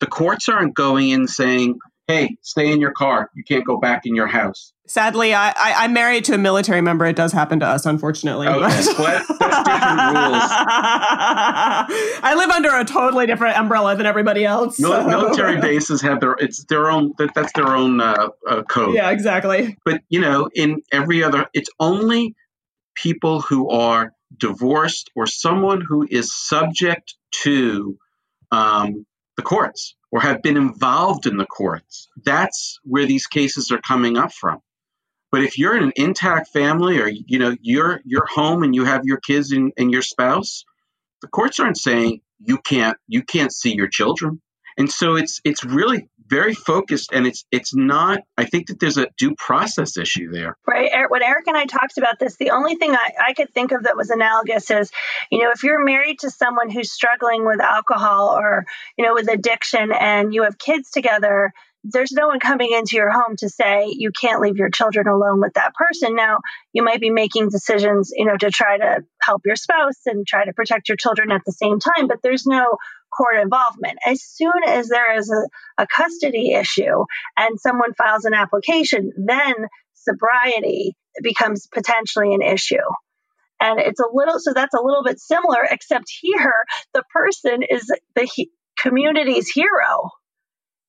[0.00, 3.30] The courts aren't going in saying, "Hey, stay in your car.
[3.34, 6.80] You can't go back in your house." Sadly, I, I am married to a military
[6.82, 7.06] member.
[7.06, 8.46] It does happen to us, unfortunately.
[8.48, 9.38] Okay, different rules.
[12.24, 14.76] I live under a totally different umbrella than everybody else.
[14.76, 15.06] So.
[15.06, 18.94] Military bases have their it's their own that, that's their own uh, uh, code.
[18.94, 19.78] Yeah, exactly.
[19.84, 22.34] But you know, in every other, it's only
[22.94, 27.96] people who are divorced or someone who is subject to
[28.50, 32.08] um, the courts or have been involved in the courts.
[32.22, 34.60] That's where these cases are coming up from.
[35.32, 38.84] But if you're in an intact family or you know you're you're home and you
[38.84, 40.64] have your kids and, and your spouse,
[41.22, 44.42] the courts aren't saying you can't you can't see your children.
[44.76, 48.96] And so it's it's really very focused and it's it's not i think that there's
[48.96, 50.56] a due process issue there.
[50.66, 53.72] Right when eric and i talked about this the only thing I, I could think
[53.72, 54.90] of that was analogous is
[55.30, 58.64] you know if you're married to someone who's struggling with alcohol or
[58.96, 61.52] you know with addiction and you have kids together
[61.84, 65.40] there's no one coming into your home to say you can't leave your children alone
[65.40, 66.14] with that person.
[66.14, 66.38] Now,
[66.72, 70.44] you might be making decisions, you know, to try to help your spouse and try
[70.44, 72.76] to protect your children at the same time, but there's no
[73.16, 73.98] court involvement.
[74.06, 77.04] As soon as there is a, a custody issue
[77.36, 79.54] and someone files an application, then
[79.94, 82.76] sobriety becomes potentially an issue.
[83.60, 86.52] And it's a little, so that's a little bit similar, except here
[86.94, 90.10] the person is the he, community's hero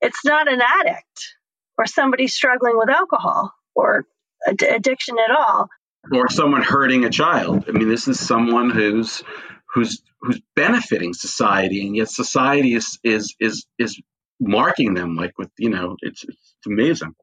[0.04, 1.36] it's not an addict
[1.78, 4.06] or somebody struggling with alcohol or
[4.48, 5.70] ad- addiction at all.
[6.12, 7.66] Or someone hurting a child.
[7.68, 9.24] I mean, this is someone who's
[9.74, 14.00] who's who's benefiting society, and yet society is is is is
[14.40, 17.16] marking them like with you know it's it's amazing.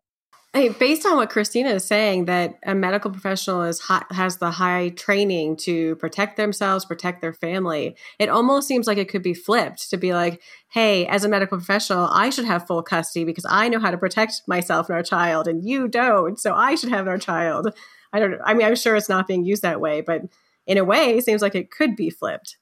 [0.52, 5.56] Based on what Christina is saying, that a medical professional is has the high training
[5.58, 7.96] to protect themselves, protect their family.
[8.18, 11.58] It almost seems like it could be flipped to be like, "Hey, as a medical
[11.58, 15.04] professional, I should have full custody because I know how to protect myself and our
[15.04, 17.72] child, and you don't, so I should have our child."
[18.12, 18.40] I don't.
[18.44, 20.22] I mean, I'm sure it's not being used that way, but
[20.66, 22.56] in a way, it seems like it could be flipped.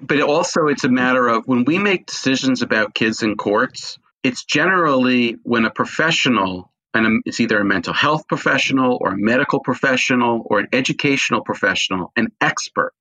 [0.00, 3.98] But also, it's a matter of when we make decisions about kids in courts.
[4.22, 9.60] It's generally when a professional and it's either a mental health professional or a medical
[9.60, 12.92] professional or an educational professional, an expert,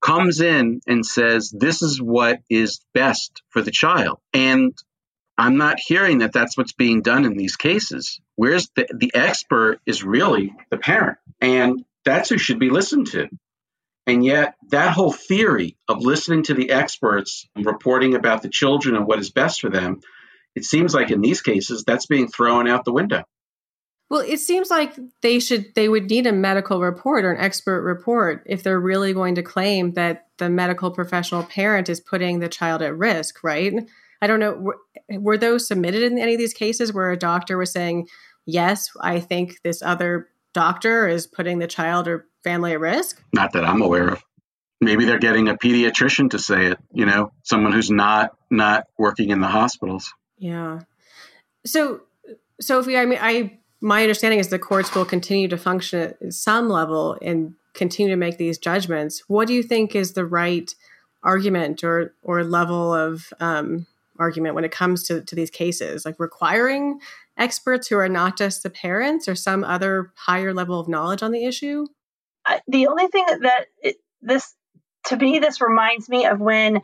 [0.00, 4.18] comes in and says, This is what is best for the child.
[4.34, 4.76] And
[5.38, 8.20] I'm not hearing that that's what's being done in these cases.
[8.36, 13.28] Whereas the, the expert is really the parent, and that's who should be listened to.
[14.06, 18.96] And yet, that whole theory of listening to the experts, and reporting about the children
[18.96, 20.00] and what is best for them,
[20.54, 23.24] it seems like in these cases that's being thrown out the window.
[24.12, 27.82] Well, it seems like they should they would need a medical report or an expert
[27.82, 32.50] report if they're really going to claim that the medical professional parent is putting the
[32.50, 33.72] child at risk, right?
[34.20, 34.76] I don't know were,
[35.08, 38.06] were those submitted in any of these cases where a doctor was saying,
[38.44, 43.54] "Yes, I think this other doctor is putting the child or family at risk?" Not
[43.54, 44.22] that I'm aware of.
[44.82, 49.30] Maybe they're getting a pediatrician to say it, you know, someone who's not not working
[49.30, 50.12] in the hospitals.
[50.38, 50.80] Yeah.
[51.64, 52.02] So,
[52.60, 56.68] Sophie, I mean, I my understanding is the courts will continue to function at some
[56.68, 59.24] level and continue to make these judgments.
[59.26, 60.72] What do you think is the right
[61.22, 63.86] argument or or level of um,
[64.18, 66.04] argument when it comes to to these cases?
[66.04, 67.00] Like requiring
[67.36, 71.32] experts who are not just the parents or some other higher level of knowledge on
[71.32, 71.86] the issue.
[72.68, 74.54] the only thing that it, this
[75.06, 76.80] to me this reminds me of when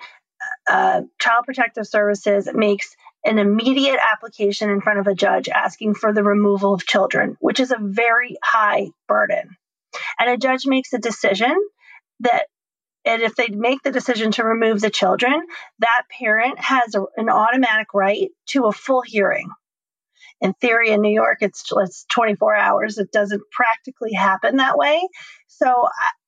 [0.68, 6.12] uh, Child Protective Services makes an immediate application in front of a judge asking for
[6.12, 9.56] the removal of children, which is a very high burden.
[10.18, 11.54] And a judge makes a decision
[12.20, 12.46] that
[13.04, 15.40] and if they make the decision to remove the children,
[15.78, 19.48] that parent has a, an automatic right to a full hearing
[20.40, 22.98] in theory in New York it's it's 24 hours.
[22.98, 25.00] It doesn't practically happen that way.
[25.58, 25.66] So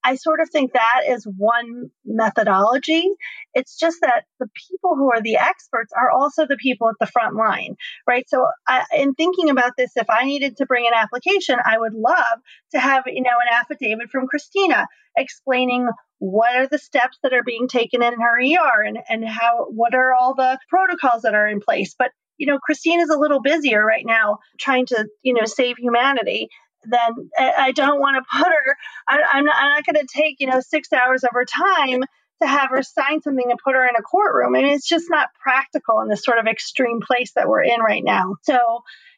[0.03, 3.09] I, I, sort of think that is one methodology.
[3.53, 7.05] It's just that the people who are the experts are also the people at the
[7.05, 8.27] front line, right?
[8.27, 11.93] So I, in thinking about this, if I needed to bring an application, I would
[11.93, 12.39] love
[12.73, 15.89] to have you know an affidavit from Christina explaining
[16.19, 19.95] what are the steps that are being taken in her ER and, and how what
[19.95, 21.95] are all the protocols that are in place.
[21.97, 25.77] But you know, Christine is a little busier right now trying to, you know, save
[25.77, 26.49] humanity
[26.83, 28.75] then I don't want to put her,
[29.07, 32.03] I, am not, I'm not going to take, you know, six hours of her time
[32.41, 34.55] to have her sign something and put her in a courtroom.
[34.55, 37.79] I mean, it's just not practical in this sort of extreme place that we're in
[37.81, 38.35] right now.
[38.43, 38.57] So,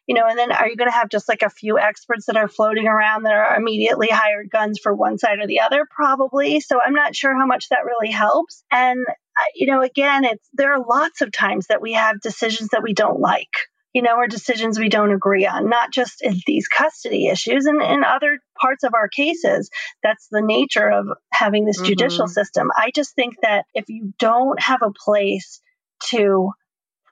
[0.06, 2.36] you know, and then are you going to have just like a few experts that
[2.36, 5.86] are floating around that are immediately hired guns for one side or the other?
[5.90, 6.60] Probably.
[6.60, 8.62] So I'm not sure how much that really helps.
[8.70, 12.70] And uh, you know, again, it's there are lots of times that we have decisions
[12.70, 13.48] that we don't like,
[13.94, 17.80] you know, or decisions we don't agree on, not just in these custody issues and
[17.80, 19.70] in other parts of our cases.
[20.02, 21.86] That's the nature of having this mm-hmm.
[21.86, 22.68] judicial system.
[22.76, 25.60] I just think that if you don't have a place
[26.08, 26.50] to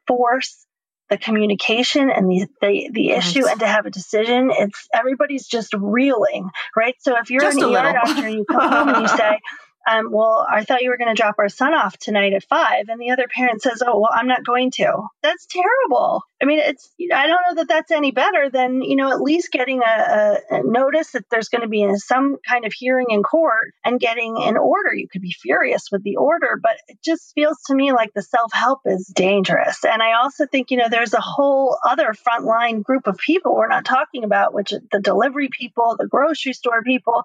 [0.08, 0.66] force
[1.08, 3.50] the communication and the the, the issue yes.
[3.50, 7.64] and to have a decision it's everybody's just reeling right so if you're just an
[7.64, 9.38] ER doctor and you come home and you say
[9.88, 12.88] um, well, I thought you were going to drop our son off tonight at five.
[12.88, 15.08] And the other parent says, oh, well, I'm not going to.
[15.22, 16.22] That's terrible.
[16.40, 19.52] I mean, it's, I don't know that that's any better than, you know, at least
[19.52, 23.72] getting a, a, notice that there's going to be some kind of hearing in court
[23.84, 24.94] and getting an order.
[24.94, 28.22] You could be furious with the order, but it just feels to me like the
[28.22, 29.84] self help is dangerous.
[29.84, 33.68] And I also think, you know, there's a whole other frontline group of people we're
[33.68, 37.22] not talking about, which the delivery people, the grocery store people,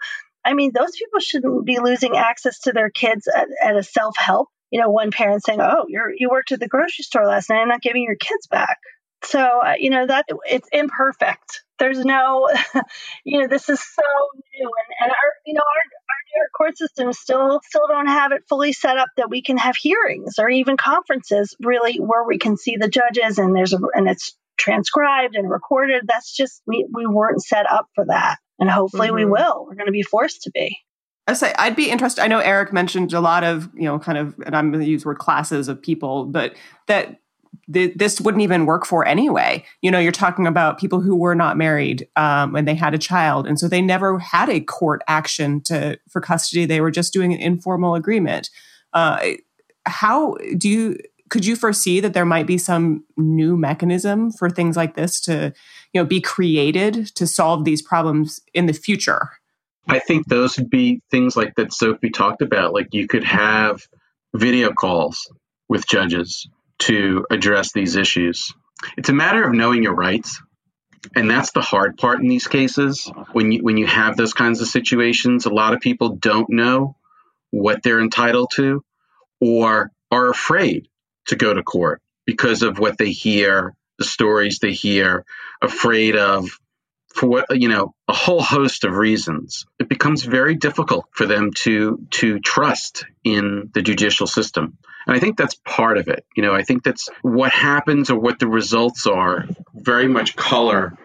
[0.47, 4.15] I mean, those people shouldn't be losing access to their kids at, at a self
[4.17, 4.47] help.
[4.71, 7.59] You know, one parent saying, "Oh, you're you worked at the grocery store last night.
[7.59, 8.77] I'm not giving your kids back."
[9.23, 11.63] So, uh, you know, that it's imperfect.
[11.79, 12.49] There's no,
[13.25, 14.03] you know, this is so
[14.53, 18.07] new, and, and our, you know, our, our New York court system still still don't
[18.07, 22.23] have it fully set up that we can have hearings or even conferences really where
[22.23, 26.03] we can see the judges and there's a and it's transcribed and recorded.
[26.07, 29.15] That's just we we weren't set up for that and hopefully mm-hmm.
[29.15, 29.65] we will.
[29.65, 30.77] We're going to be forced to be.
[31.27, 32.21] I say I'd be interested.
[32.21, 34.89] I know Eric mentioned a lot of you know kind of, and I'm going to
[34.89, 36.55] use word classes of people, but
[36.87, 37.19] that
[37.71, 39.65] th- this wouldn't even work for anyway.
[39.81, 42.97] You know, you're talking about people who were not married um, and they had a
[42.97, 46.65] child, and so they never had a court action to for custody.
[46.65, 48.49] They were just doing an informal agreement.
[48.93, 49.31] Uh,
[49.85, 50.97] how do you?
[51.29, 55.53] Could you foresee that there might be some new mechanism for things like this to
[55.93, 59.29] you know be created to solve these problems in the future?
[59.87, 62.73] I think those would be things like that sophie talked about.
[62.73, 63.87] Like you could have
[64.33, 65.31] video calls
[65.69, 66.47] with judges
[66.79, 68.53] to address these issues.
[68.97, 70.41] It's a matter of knowing your rights
[71.15, 73.09] and that's the hard part in these cases.
[73.31, 76.95] When you when you have those kinds of situations a lot of people don't know
[77.51, 78.83] what they're entitled to
[79.39, 80.87] or are afraid
[81.27, 85.25] to go to court because of what they hear the stories they hear,
[85.61, 86.49] afraid of
[87.13, 89.65] for what you know a whole host of reasons.
[89.79, 94.77] It becomes very difficult for them to to trust in the judicial system.
[95.07, 96.25] And i think that's part of it.
[96.35, 100.97] You know i think that's what happens or what the results are very much color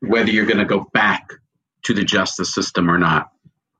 [0.00, 1.32] whether you're going to go back
[1.84, 3.30] to the justice system or not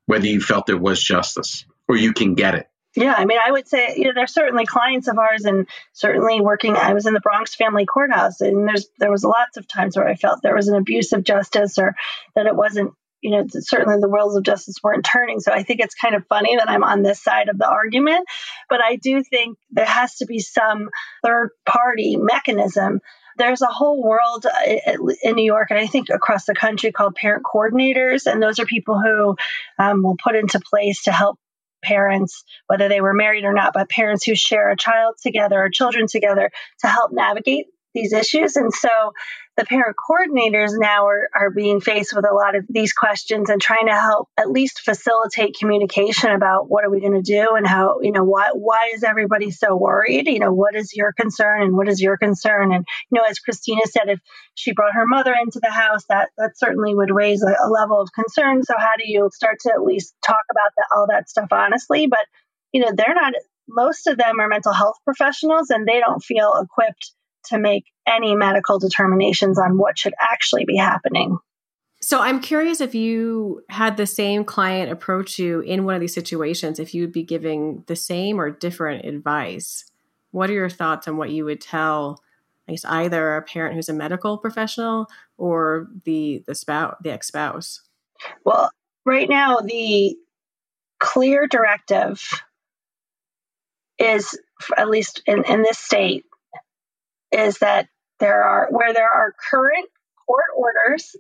[0.07, 3.51] whether you felt there was justice or you can get it yeah, I mean, I
[3.51, 6.77] would say you know there's certainly clients of ours, and certainly working.
[6.77, 10.09] I was in the Bronx Family Courthouse, and there's there was lots of times where
[10.09, 11.95] I felt there was an abuse of justice, or
[12.35, 12.93] that it wasn't.
[13.21, 15.41] You know, certainly the wheels of justice weren't turning.
[15.41, 18.25] So I think it's kind of funny that I'm on this side of the argument,
[18.69, 20.89] but I do think there has to be some
[21.25, 23.01] third party mechanism
[23.39, 27.15] there's a whole world uh, in New York and I think across the country called
[27.15, 28.27] parent coordinators.
[28.27, 29.37] And those are people who
[29.79, 31.39] um, will put into place to help
[31.83, 35.71] parents, whether they were married or not, but parents who share a child together or
[35.71, 36.51] children together
[36.81, 37.67] to help navigate
[37.99, 38.57] these issues.
[38.57, 38.89] And so
[39.57, 43.61] the parent coordinators now are, are being faced with a lot of these questions and
[43.61, 47.67] trying to help at least facilitate communication about what are we going to do and
[47.67, 50.29] how, you know, why, why is everybody so worried?
[50.29, 52.73] You know, what is your concern and what is your concern?
[52.73, 54.21] And, you know, as Christina said, if
[54.55, 58.01] she brought her mother into the house, that, that certainly would raise a, a level
[58.01, 58.63] of concern.
[58.63, 62.07] So how do you start to at least talk about that, all that stuff honestly?
[62.07, 62.27] But,
[62.73, 63.33] you know, they're not,
[63.69, 67.13] most of them are mental health professionals and they don't feel equipped
[67.49, 71.39] to make any medical determinations on what should actually be happening.
[72.01, 76.15] So I'm curious if you had the same client approach you in one of these
[76.15, 79.85] situations, if you would be giving the same or different advice.
[80.31, 82.23] What are your thoughts on what you would tell,
[82.69, 87.27] I guess, either a parent who's a medical professional or the the spouse, the ex
[87.27, 87.83] spouse?
[88.45, 88.71] Well,
[89.05, 90.17] right now the
[91.01, 92.23] clear directive
[93.99, 94.39] is,
[94.77, 96.25] at least in, in this state,
[97.33, 97.89] is that
[98.21, 99.89] there are where there are current
[100.27, 101.17] court orders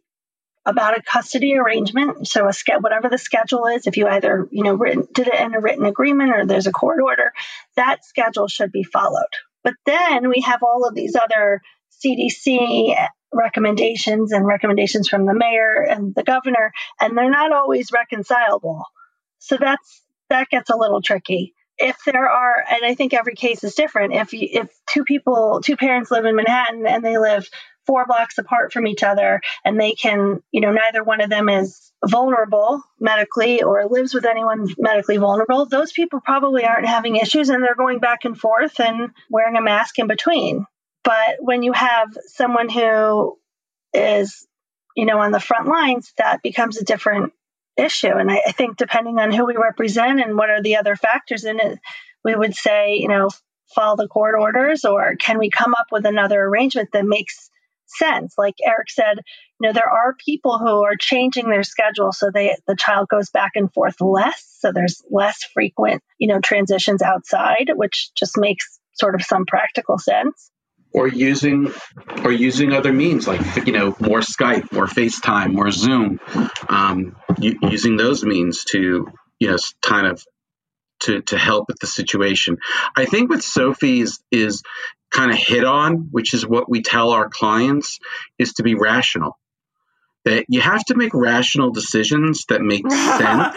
[0.66, 2.28] about a custody arrangement.
[2.28, 5.40] So a ske- whatever the schedule is, if you either you know written, did it
[5.40, 7.32] in a written agreement or there's a court order,
[7.76, 9.32] that schedule should be followed.
[9.64, 11.62] But then we have all of these other
[12.04, 12.94] CDC
[13.32, 18.82] recommendations and recommendations from the mayor and the governor, and they're not always reconcilable.
[19.38, 21.54] So that's that gets a little tricky.
[21.78, 24.14] If there are, and I think every case is different.
[24.14, 27.48] If you, if two people, two parents live in Manhattan and they live
[27.86, 31.48] four blocks apart from each other, and they can, you know, neither one of them
[31.48, 37.48] is vulnerable medically or lives with anyone medically vulnerable, those people probably aren't having issues
[37.48, 40.64] and they're going back and forth and wearing a mask in between.
[41.04, 43.38] But when you have someone who
[43.94, 44.46] is,
[44.96, 47.32] you know, on the front lines, that becomes a different
[47.78, 48.12] issue.
[48.12, 51.44] And I, I think depending on who we represent and what are the other factors
[51.44, 51.78] in it,
[52.24, 53.28] we would say, you know,
[53.74, 57.50] follow the court orders or can we come up with another arrangement that makes
[57.86, 59.18] sense like eric said
[59.60, 63.30] you know there are people who are changing their schedule so they the child goes
[63.30, 68.78] back and forth less so there's less frequent you know transitions outside which just makes
[68.92, 70.50] sort of some practical sense
[70.92, 71.72] or using
[72.24, 76.20] or using other means like you know more Skype, more FaceTime, more Zoom,
[76.68, 79.06] um, using those means to
[79.38, 80.24] you know kind of
[81.00, 82.58] to to help with the situation.
[82.96, 84.62] I think what Sophie is is
[85.10, 87.98] kind of hit on, which is what we tell our clients,
[88.38, 89.38] is to be rational.
[90.24, 93.56] That you have to make rational decisions that make sense.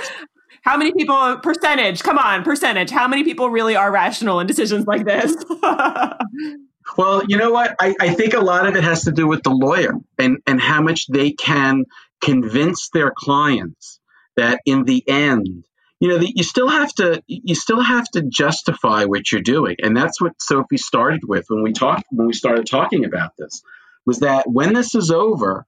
[0.64, 4.86] How many people, percentage, come on, percentage, how many people really are rational in decisions
[4.86, 5.36] like this?
[6.98, 7.76] Well, you know what?
[7.80, 10.60] I, I think a lot of it has to do with the lawyer and, and
[10.60, 11.86] how much they can
[12.22, 14.00] convince their clients
[14.38, 15.64] that in the end,
[16.00, 19.96] you know, you still have to you still have to justify what you're doing, and
[19.96, 23.62] that's what Sophie started with when we talked when we started talking about this.
[24.04, 25.68] Was that when this is over,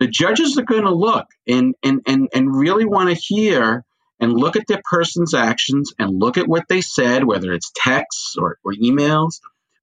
[0.00, 3.84] the judges are going to look and and and and really want to hear
[4.18, 8.36] and look at the person's actions and look at what they said, whether it's texts
[8.36, 9.40] or, or emails,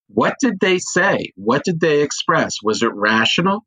[0.08, 1.34] what did they say?
[1.36, 2.56] What did they express?
[2.64, 3.66] Was it rational?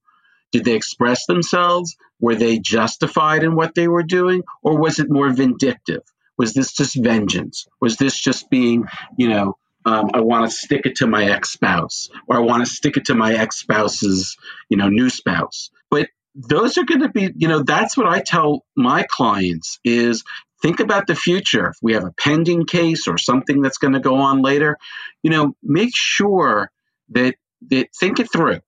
[0.52, 1.96] Did they express themselves?
[2.18, 4.42] Were they justified in what they were doing?
[4.62, 6.02] Or was it more vindictive?
[6.36, 7.66] Was this just vengeance?
[7.80, 8.86] Was this just being,
[9.16, 12.64] you know, um, I want to stick it to my ex spouse, or I want
[12.64, 14.36] to stick it to my ex spouse's,
[14.68, 15.70] you know, new spouse?
[15.90, 20.24] But those are going to be, you know, that's what I tell my clients is
[20.62, 21.68] think about the future.
[21.68, 24.76] If we have a pending case or something that's going to go on later,
[25.22, 26.70] you know, make sure
[27.10, 27.34] that
[27.68, 28.60] that think it through.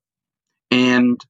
[0.71, 1.21] And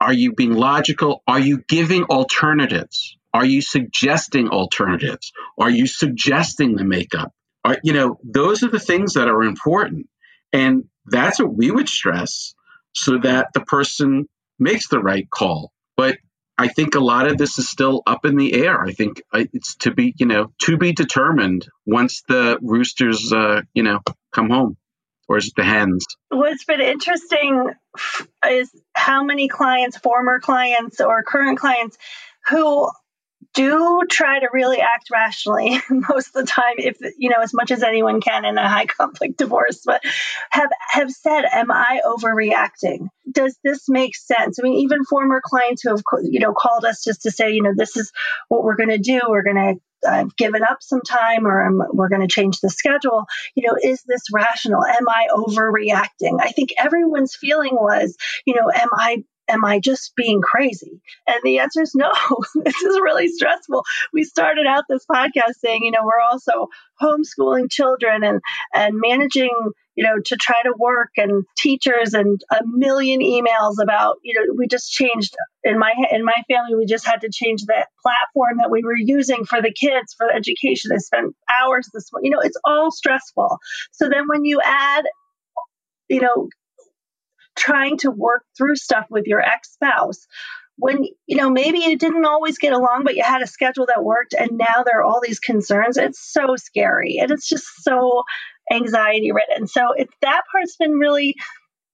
[0.00, 1.22] are you being logical?
[1.26, 3.16] Are you giving alternatives?
[3.32, 5.32] Are you suggesting alternatives?
[5.58, 7.32] Are you suggesting the makeup?
[7.64, 10.08] Are you know, those are the things that are important.
[10.52, 12.54] And that's what we would stress
[12.92, 14.28] so that the person
[14.58, 15.72] makes the right call.
[15.96, 16.18] But
[16.58, 18.80] I think a lot of this is still up in the air.
[18.80, 23.62] I think uh, it's to be, you know, to be determined once the roosters, uh,
[23.74, 24.00] you know,
[24.32, 24.76] come home,
[25.28, 26.06] or is it the hens?
[26.30, 27.70] What's been interesting
[28.48, 31.98] is how many clients, former clients or current clients,
[32.48, 32.88] who
[33.56, 37.70] do try to really act rationally most of the time if you know as much
[37.70, 40.02] as anyone can in a high conflict divorce but
[40.50, 45.82] have have said am i overreacting does this make sense i mean even former clients
[45.82, 48.12] who have you know called us just to say you know this is
[48.48, 51.82] what we're going to do we're going to I've given up some time or I'm,
[51.92, 53.24] we're going to change the schedule.
[53.56, 54.84] You know, is this rational?
[54.84, 56.38] Am I overreacting?
[56.38, 61.00] I think everyone's feeling was, you know, am I am I just being crazy?
[61.26, 62.10] And the answer is no.
[62.54, 63.84] this is really stressful.
[64.12, 66.68] We started out this podcast saying, you know, we're also
[67.00, 68.40] homeschooling children and
[68.74, 69.50] and managing
[69.96, 74.54] you know to try to work and teachers and a million emails about you know
[74.56, 75.34] we just changed
[75.64, 78.96] in my in my family we just had to change that platform that we were
[78.96, 82.90] using for the kids for the education i spent hours this you know it's all
[82.90, 83.58] stressful
[83.92, 85.04] so then when you add
[86.08, 86.48] you know
[87.56, 90.26] trying to work through stuff with your ex spouse
[90.78, 94.04] when you know maybe you didn't always get along but you had a schedule that
[94.04, 98.22] worked and now there are all these concerns it's so scary and it's just so
[98.70, 101.34] anxiety ridden so if that part's been really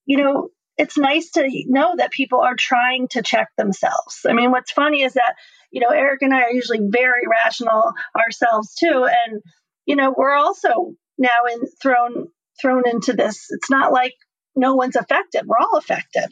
[0.07, 4.21] you know, it's nice to know that people are trying to check themselves.
[4.29, 5.35] I mean, what's funny is that,
[5.71, 9.07] you know, Eric and I are usually very rational ourselves too.
[9.27, 9.43] And,
[9.87, 12.29] you know, we're also now in thrown
[12.61, 13.47] thrown into this.
[13.51, 14.15] It's not like
[14.57, 15.43] no one's affected.
[15.47, 16.29] We're all affected.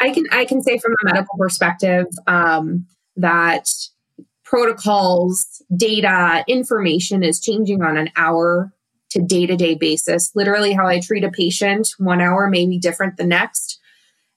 [0.00, 2.86] I can I can say from a medical perspective um,
[3.16, 3.68] that
[4.44, 8.72] protocols, data, information is changing on an hour
[9.10, 10.30] to day to day basis.
[10.34, 13.78] Literally, how I treat a patient one hour may be different the next.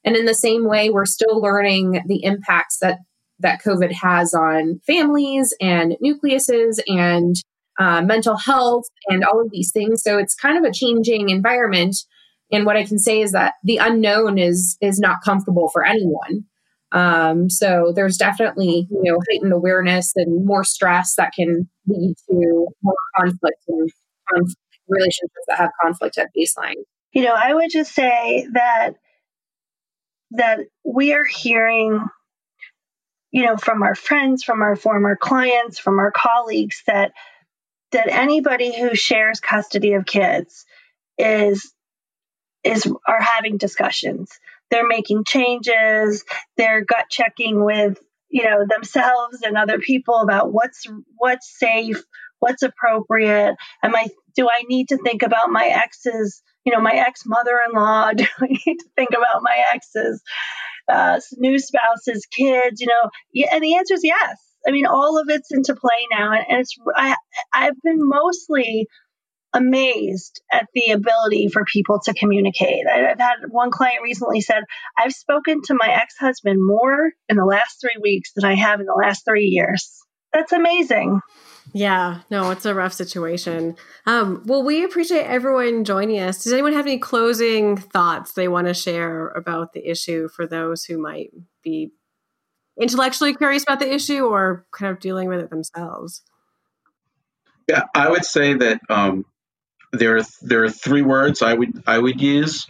[0.05, 2.99] And in the same way, we're still learning the impacts that
[3.39, 7.35] that COVID has on families and nucleuses and
[7.79, 10.03] uh, mental health and all of these things.
[10.03, 11.95] So it's kind of a changing environment.
[12.53, 16.45] And what I can say is that the unknown is is not comfortable for anyone.
[16.91, 22.67] Um, so there's definitely you know heightened awareness and more stress that can lead to
[22.83, 23.89] more conflict and
[24.87, 26.75] relationships that have conflict at baseline.
[27.11, 28.91] You know, I would just say that
[30.31, 32.05] that we are hearing
[33.31, 37.13] you know from our friends from our former clients from our colleagues that
[37.91, 40.65] that anybody who shares custody of kids
[41.17, 41.73] is
[42.63, 44.31] is are having discussions.
[44.71, 46.23] They're making changes.
[46.57, 47.99] They're gut checking with
[48.29, 50.85] you know themselves and other people about what's
[51.17, 52.03] what's safe
[52.39, 53.55] what's appropriate.
[53.83, 58.11] Am i do i need to think about my ex's you know my ex mother-in-law
[58.17, 60.21] do i need to think about my ex's
[60.91, 62.81] uh, new spouses kids?
[62.81, 64.37] You know and the answer is yes.
[64.67, 67.15] I mean all of it's into play now and it's I,
[67.53, 68.87] i've been mostly
[69.53, 72.85] amazed at the ability for people to communicate.
[72.87, 74.63] I've had one client recently said,
[74.97, 78.79] I've spoken to my ex husband more in the last three weeks than I have
[78.79, 79.99] in the last three years.
[80.33, 81.21] That's amazing.
[81.71, 83.77] Yeah, no, it's a rough situation.
[84.05, 86.43] Um, well, we appreciate everyone joining us.
[86.43, 90.83] Does anyone have any closing thoughts they want to share about the issue for those
[90.83, 91.29] who might
[91.63, 91.91] be
[92.79, 96.23] intellectually curious about the issue or kind of dealing with it themselves?
[97.69, 99.25] Yeah, I would say that um,
[99.93, 102.67] there are there are three words I would I would use,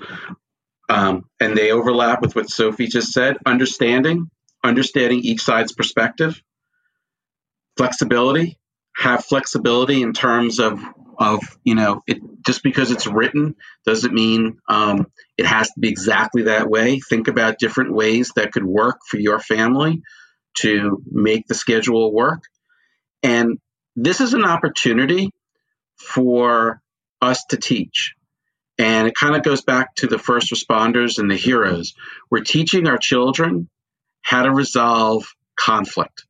[0.90, 3.38] um, and they overlap with what Sophie just said.
[3.46, 4.30] Understanding,
[4.64, 6.42] understanding each side's perspective.
[7.78, 8.60] Flexibility,
[8.96, 10.84] have flexibility in terms of
[11.18, 13.56] of you know it just because it's written
[13.86, 15.08] doesn't mean um,
[15.38, 17.00] it has to be exactly that way.
[17.00, 20.02] Think about different ways that could work for your family
[20.56, 22.44] to make the schedule work,
[23.24, 23.58] and
[23.96, 25.32] this is an opportunity
[25.98, 26.83] for
[27.24, 28.16] us to teach.
[28.78, 31.94] And it kind of goes back to the first responders and the heroes.
[32.30, 33.70] We're teaching our children
[34.22, 36.26] how to resolve conflict.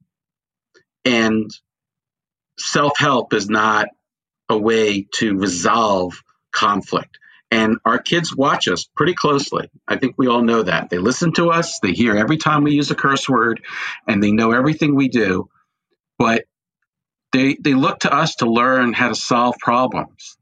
[1.05, 1.49] And
[2.57, 3.87] self help is not
[4.49, 6.21] a way to resolve
[6.51, 7.17] conflict.
[7.49, 9.69] And our kids watch us pretty closely.
[9.87, 10.89] I think we all know that.
[10.89, 13.61] They listen to us, they hear every time we use a curse word,
[14.07, 15.49] and they know everything we do.
[16.17, 16.45] But
[17.31, 20.37] they, they look to us to learn how to solve problems.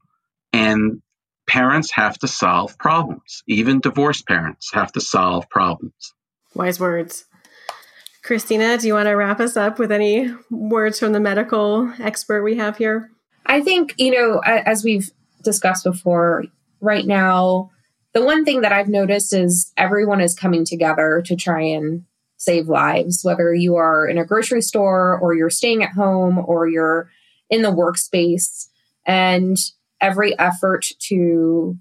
[0.52, 1.02] And
[1.48, 3.42] parents have to solve problems.
[3.46, 6.14] Even divorced parents have to solve problems.
[6.54, 7.24] Wise words.
[8.22, 12.44] Christina, do you want to wrap us up with any words from the medical expert
[12.44, 13.10] we have here?
[13.46, 15.10] I think, you know, as we've
[15.42, 16.44] discussed before,
[16.80, 17.70] right now,
[18.12, 22.04] the one thing that I've noticed is everyone is coming together to try and
[22.36, 26.68] save lives, whether you are in a grocery store or you're staying at home or
[26.68, 27.10] you're
[27.50, 28.68] in the workspace.
[29.06, 29.56] And
[30.02, 31.78] every effort to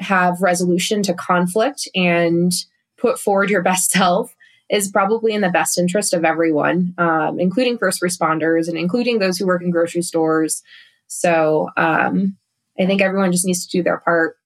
[0.00, 2.52] have resolution to conflict and
[2.96, 4.34] put forward your best self
[4.70, 9.36] is probably in the best interest of everyone, um, including first responders and including those
[9.36, 10.62] who work in grocery stores.
[11.06, 12.38] So um,
[12.78, 14.36] I think everyone just needs to do their part.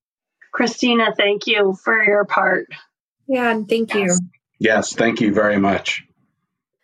[0.52, 2.66] Christina, thank you for your part.
[3.28, 4.18] Yeah, and thank yes.
[4.20, 4.28] you.
[4.58, 6.07] Yes, thank you very much.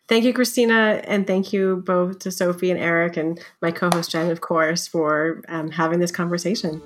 [0.07, 4.11] Thank you, Christina, and thank you both to Sophie and Eric and my co host
[4.11, 6.81] Jen, of course, for um, having this conversation.